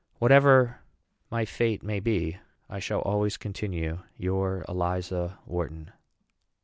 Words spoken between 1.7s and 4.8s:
may be, I shall always continue your